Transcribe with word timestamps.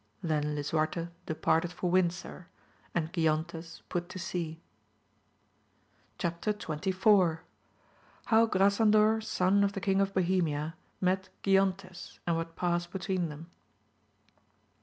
Then 0.23 0.55
Lisuarte 0.55 1.09
departed 1.27 1.71
for 1.71 1.91
Windsor, 1.91 2.47
and 2.95 3.13
Giontes 3.13 3.83
put 3.87 4.09
to 4.09 4.17
sea. 4.17 4.59
Chap. 6.17 6.41
XXIY.— 6.41 7.41
How 8.31 8.47
Grasandor 8.47 9.21
son 9.21 9.63
of 9.63 9.73
the 9.73 9.79
King 9.79 10.01
of 10.01 10.15
Boheoiia 10.15 10.73
met 11.01 11.29
GionteSi 11.43 12.17
and 12.25 12.35
what 12.35 12.55
passed 12.55 12.91
between 12.91 13.29
them. 13.29 13.51